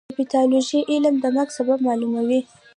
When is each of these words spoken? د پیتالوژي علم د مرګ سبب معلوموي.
د 0.09 0.11
پیتالوژي 0.17 0.79
علم 0.91 1.15
د 1.19 1.25
مرګ 1.35 1.49
سبب 1.57 1.77
معلوموي. 1.87 2.41